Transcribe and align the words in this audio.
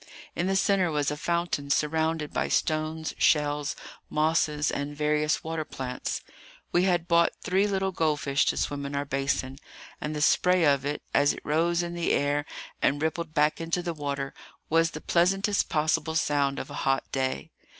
In 0.35 0.47
the 0.47 0.55
centre 0.55 0.89
was 0.91 1.11
a 1.11 1.15
fountain 1.15 1.69
surrounded 1.69 2.33
by 2.33 2.47
stones, 2.47 3.13
shells, 3.19 3.75
mosses, 4.09 4.71
and 4.71 4.97
various 4.97 5.43
water 5.43 5.63
plants. 5.63 6.23
We 6.71 6.85
had 6.85 7.07
bought 7.07 7.33
three 7.43 7.67
little 7.67 7.91
goldfish 7.91 8.47
to 8.47 8.57
swim 8.57 8.87
in 8.87 8.95
our 8.95 9.05
basin; 9.05 9.59
and 10.01 10.15
the 10.15 10.21
spray 10.23 10.63
of 10.65 10.85
it, 10.85 11.03
as 11.13 11.33
it 11.33 11.41
rose 11.45 11.83
in 11.83 11.93
the 11.93 12.13
air 12.13 12.47
and 12.81 12.99
rippled 12.99 13.35
back 13.35 13.61
into 13.61 13.83
the 13.83 13.93
water, 13.93 14.33
was 14.71 14.89
the 14.89 15.01
pleasantest 15.01 15.69
possible 15.69 16.15
sound 16.15 16.57
of 16.57 16.71
a 16.71 16.81
hot 16.81 17.03
day. 17.11 17.51